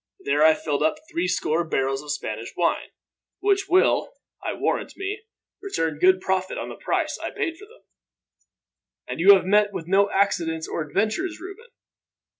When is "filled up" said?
0.55-0.93